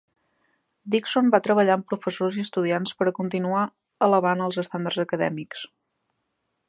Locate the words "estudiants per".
2.45-3.07